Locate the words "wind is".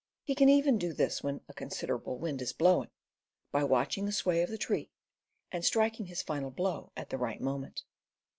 2.17-2.53